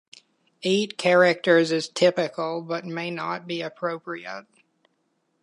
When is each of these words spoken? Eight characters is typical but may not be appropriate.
Eight 0.63 0.97
characters 0.97 1.71
is 1.71 1.87
typical 1.87 2.63
but 2.63 2.85
may 2.87 3.11
not 3.11 3.45
be 3.45 3.61
appropriate. 3.61 4.47